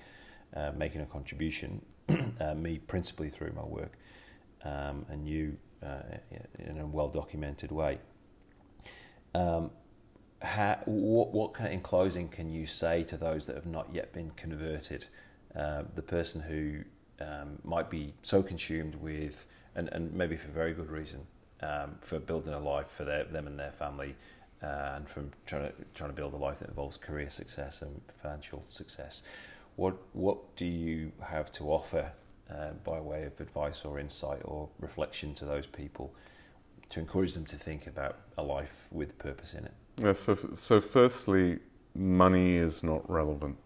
[0.53, 1.81] uh, making a contribution.
[2.41, 3.93] uh, me principally through my work,
[4.65, 6.01] um, and you uh,
[6.59, 7.97] in a well documented way.
[9.33, 9.71] Um,
[10.41, 13.87] how, what, what kind of, in closing can you say to those that have not
[13.93, 15.05] yet been converted?
[15.55, 16.81] Uh, the person who
[17.23, 21.21] um, might be so consumed with, and, and maybe for very good reason,
[21.61, 24.15] um, for building a life for their, them and their family,
[24.63, 27.99] uh, and from trying to trying to build a life that involves career success and
[28.15, 29.23] financial success.
[29.75, 32.11] What what do you have to offer
[32.49, 36.13] uh, by way of advice or insight or reflection to those people
[36.89, 39.73] to encourage them to think about a life with purpose in it?
[39.97, 41.59] Yeah, so, so firstly,
[41.95, 43.57] money is not relevant.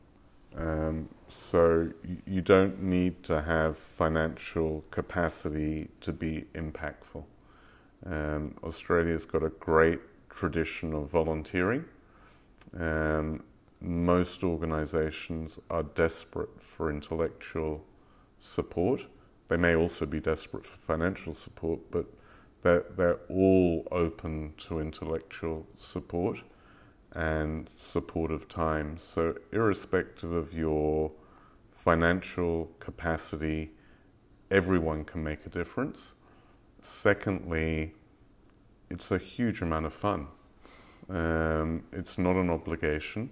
[0.55, 1.91] Um, so
[2.25, 7.23] you, don't need to have financial capacity to be impactful.
[8.05, 9.99] Um, Australia's got a great
[10.29, 11.85] tradition of volunteering.
[12.79, 13.43] Um,
[13.81, 17.83] most organizations are desperate for intellectual
[18.39, 19.05] support.
[19.49, 22.05] They may also be desperate for financial support, but
[22.65, 26.39] they're, they're all open to intellectual support
[27.11, 28.97] and supportive time.
[28.97, 31.11] So, irrespective of your
[31.71, 33.69] financial capacity,
[34.49, 36.13] everyone can make a difference.
[36.81, 37.93] Secondly,
[38.89, 40.27] it's a huge amount of fun.
[41.07, 43.29] Um, it's not an obligation.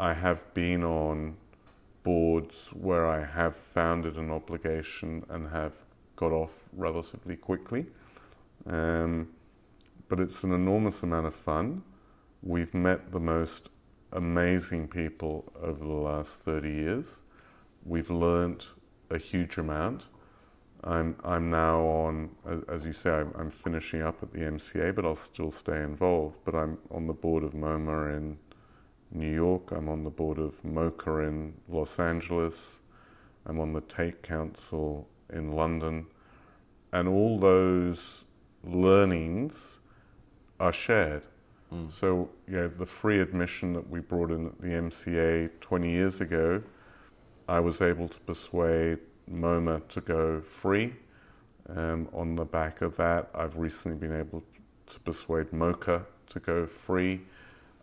[0.00, 1.36] I have been on
[2.02, 5.74] boards where I have found it an obligation and have
[6.16, 7.86] got off relatively quickly.
[8.68, 9.30] Um,
[10.08, 11.82] but it's an enormous amount of fun.
[12.42, 13.70] We've met the most
[14.12, 17.06] amazing people over the last 30 years.
[17.84, 18.68] We've learnt
[19.10, 20.04] a huge amount.
[20.84, 24.94] I'm, I'm now on, as, as you say, I'm, I'm, finishing up at the MCA,
[24.94, 26.36] but I'll still stay involved.
[26.44, 28.38] But I'm on the board of MoMA in
[29.10, 32.80] New York, I'm on the board of MOCA in Los Angeles,
[33.46, 36.06] I'm on the Tate Council in London,
[36.92, 38.24] and all those
[38.64, 39.78] learnings
[40.60, 41.22] are shared.
[41.72, 41.92] Mm.
[41.92, 46.20] So, you know, the free admission that we brought in at the MCA 20 years
[46.20, 46.62] ago,
[47.48, 48.98] I was able to persuade
[49.30, 50.94] MoMA to go free.
[51.68, 54.42] Um, on the back of that, I've recently been able
[54.86, 57.20] to persuade MOCA to go free.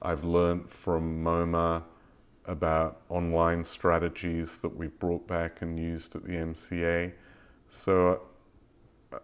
[0.02, 1.84] I've learned from MoMA
[2.48, 7.12] about online strategies that we've brought back and used at the MCA.
[7.70, 8.22] So,
[9.12, 9.20] uh,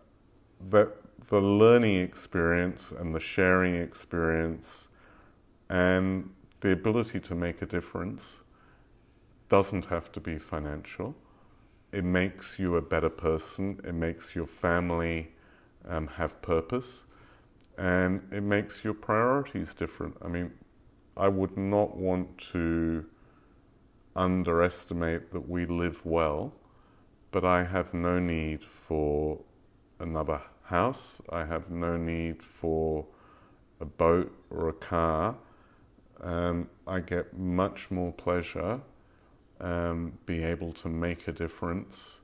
[0.70, 0.96] that
[1.28, 4.90] the learning experience and the sharing experience
[5.70, 8.42] and the ability to make a difference
[9.50, 11.16] doesn't have to be financial.
[11.92, 15.32] It makes you a better person, it makes your family
[15.88, 17.04] um, have purpose,
[17.78, 20.16] and it makes your priorities different.
[20.22, 20.52] I mean,
[21.18, 23.06] I would not want to
[24.16, 26.54] underestimate that we live well,
[27.32, 29.40] but I have no need for
[30.00, 30.42] another
[30.72, 31.22] house.
[31.30, 33.06] I have no need for
[33.80, 35.36] a boat or a car.
[36.22, 38.82] Um, I get much more pleasure
[39.60, 42.22] um, being able to make a difference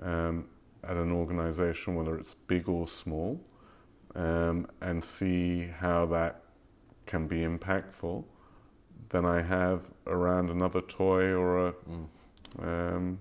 [0.00, 0.48] um,
[0.84, 3.40] at an organization, whether it's big or small,
[4.14, 6.42] um, and see how that
[7.06, 8.24] can be impactful
[9.10, 12.06] than I have around another toy or a, mm.
[12.62, 13.20] um,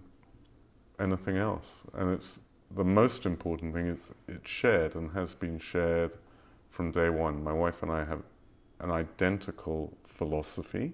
[1.00, 1.82] anything else.
[1.94, 2.40] And it's
[2.72, 6.12] the most important thing is it's shared and has been shared
[6.70, 7.44] from day one.
[7.44, 8.24] My wife and I have
[8.80, 10.94] an identical philosophy,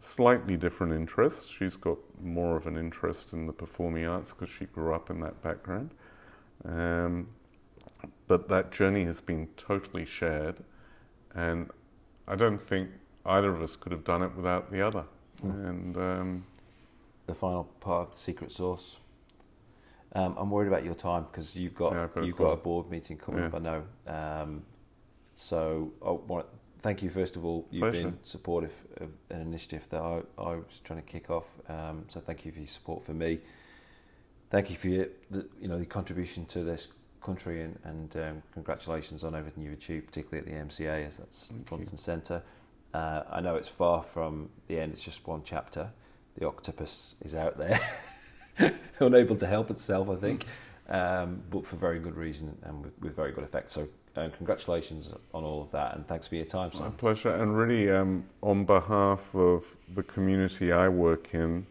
[0.00, 1.48] slightly different interests.
[1.48, 5.20] She's got more of an interest in the performing arts because she grew up in
[5.20, 5.90] that background.
[6.64, 7.28] Um,
[8.26, 10.56] but that journey has been totally shared,
[11.34, 11.70] and
[12.26, 12.90] I don't think
[13.26, 15.04] either of us could have done it without the other.
[15.44, 15.68] Mm.
[15.68, 16.44] And um,
[17.26, 18.98] the final part of the secret sauce.
[20.14, 22.90] Um, I'm worried about your time because you've got, yeah, got you've got a board
[22.90, 23.46] meeting coming yeah.
[23.48, 23.54] up.
[23.54, 23.82] I know.
[24.06, 24.62] Um,
[25.34, 27.66] so I want to thank you first of all.
[27.70, 28.02] You've Pleasure.
[28.02, 31.46] been supportive of an initiative that I, I was trying to kick off.
[31.68, 33.40] Um, so thank you for your support for me.
[34.50, 36.88] Thank you for your, the, you know the contribution to this
[37.22, 41.46] country and, and um, congratulations on everything you've achieved, particularly at the MCA, as that's
[41.46, 41.90] Thank front you.
[41.90, 42.42] and centre.
[42.92, 45.90] Uh, I know it's far from the end; it's just one chapter.
[46.38, 47.80] The octopus is out there,
[49.00, 50.44] unable to help itself, I think,
[50.88, 53.70] um, but for very good reason and with, with very good effect.
[53.70, 56.70] So, uh, congratulations on all of that, and thanks for your time.
[56.78, 61.66] My pleasure, and really, um, on behalf of the community I work in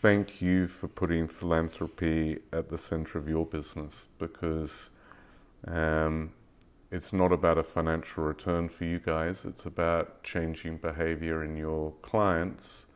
[0.00, 4.90] thank you for putting philanthropy at the center of your business because
[5.66, 6.32] um,
[6.92, 11.92] it's not about a financial return for you guys, it's about changing behavior in your
[12.02, 12.86] clients.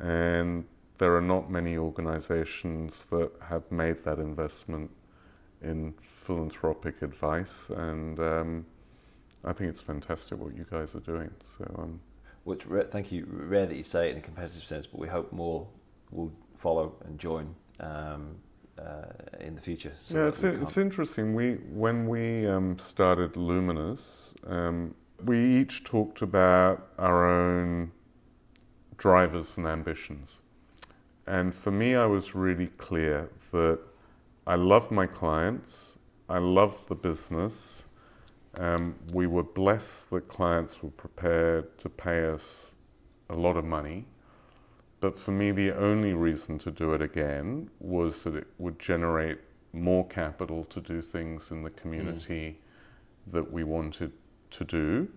[0.00, 0.66] And
[0.98, 4.90] there are not many organizations that have made that investment
[5.62, 7.70] in philanthropic advice.
[7.70, 8.66] And um,
[9.44, 11.30] I think it's fantastic what you guys are doing.
[11.56, 12.00] So, um,
[12.44, 13.26] well, rare, thank you.
[13.30, 15.66] Rare that you say it in a competitive sense, but we hope more
[16.10, 18.36] will follow and join um,
[18.78, 19.04] uh,
[19.40, 19.92] in the future.
[20.00, 21.34] So yeah, it's, it's interesting.
[21.34, 24.94] We when we um, started Luminis, um,
[25.24, 27.92] we each talked about our own
[28.96, 30.38] drivers and ambitions.
[31.28, 33.78] And for me, I was really clear that
[34.46, 35.98] I love my clients,
[36.28, 37.86] I love the business.
[38.56, 42.74] Um, we were blessed that clients were prepared to pay us
[43.30, 44.06] a lot of money
[45.00, 49.38] but for me, the only reason to do it again was that it would generate
[49.72, 53.32] more capital to do things in the community mm.
[53.32, 54.12] that we wanted
[54.50, 55.08] to do.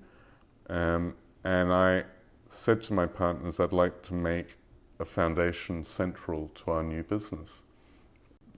[0.69, 2.03] Um, and I
[2.47, 4.57] said to my partners, I'd like to make
[5.01, 7.63] a foundation central to our new business.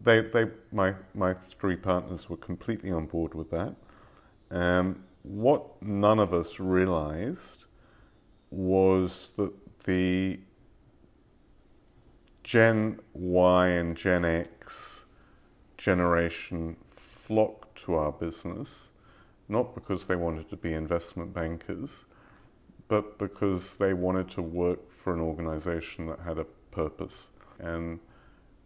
[0.01, 3.75] They, they, my, my three partners were completely on board with that.
[4.51, 7.63] Um, what none of us realized
[8.51, 9.53] was that
[9.85, 10.39] the
[12.43, 15.05] Gen Y and Gen X
[15.77, 18.89] generation flocked to our business,
[19.47, 22.05] not because they wanted to be investment bankers,
[22.87, 27.29] but because they wanted to work for an organization that had a purpose.
[27.59, 27.99] And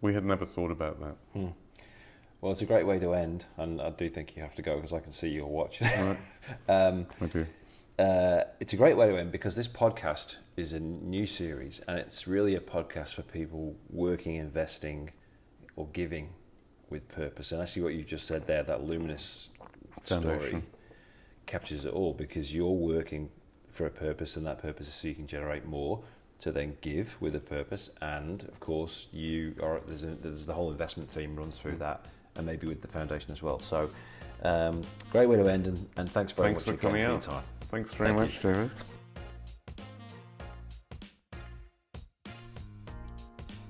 [0.01, 1.15] we had never thought about that.
[1.33, 1.47] Hmm.
[2.41, 4.75] Well, it's a great way to end, and I do think you have to go
[4.75, 5.81] because I can see your watch.
[5.81, 6.07] watching.
[6.07, 6.17] Right.
[6.69, 7.47] um, I do.
[7.97, 11.97] uh, it's a great way to end because this podcast is a new series, and
[11.97, 15.11] it's really a podcast for people working, investing,
[15.75, 16.29] or giving
[16.91, 17.51] with purpose.
[17.51, 19.47] And actually, what you just said there, that Luminis
[20.03, 20.61] story
[21.47, 23.29] captures it all because you're working
[23.77, 26.01] for a purpose, and that purpose is so you can generate more
[26.39, 27.91] to then give with a purpose.
[28.01, 32.05] And of course, you are there's, a, there's the whole investment theme runs through that,
[32.35, 33.59] and maybe with the foundation as well.
[33.59, 33.89] So,
[34.43, 37.11] um, great way to end, and, and thanks very Thanks much for again coming for
[37.11, 37.23] out.
[37.23, 37.43] your time.
[37.69, 38.71] Thanks very Thank much, David.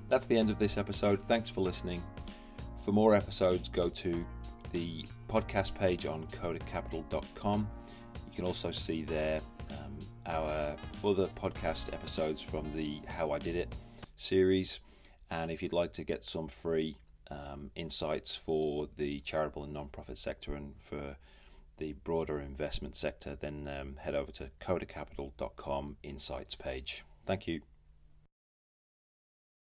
[0.08, 1.22] That's the end of this episode.
[1.24, 2.02] Thanks for listening.
[2.82, 4.24] For more episodes, go to
[4.72, 7.68] the podcast page on kodacapital.com.
[8.26, 9.42] You can also see there
[10.28, 13.74] our other podcast episodes from the How I Did It
[14.16, 14.80] series.
[15.30, 16.96] And if you'd like to get some free
[17.30, 21.16] um, insights for the charitable and non-profit sector and for
[21.78, 27.04] the broader investment sector, then um, head over to kodacapital.com insights page.
[27.26, 27.62] Thank you.